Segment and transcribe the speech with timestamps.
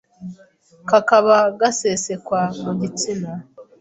[0.89, 3.31] kakaba gasesekwa mu gitsina